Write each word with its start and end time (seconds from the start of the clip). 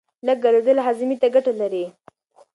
لږ 0.25 0.37
ګرځېدل 0.45 0.77
هاضمې 0.85 1.15
ته 1.21 1.27
ګټه 1.35 1.51
لري. 1.61 1.85